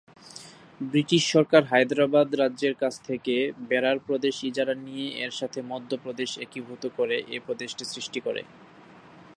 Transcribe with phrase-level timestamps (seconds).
[0.81, 3.35] British সরকার হায়দ্রাবাদ রাজ্যের কাছ থেকে
[3.69, 8.41] বেরার প্রদেশ ইজারা নিয়ে এর সাথে মধ্য প্রদেশ একীভূত করে এ প্রদেশটি সৃষ্টি করে।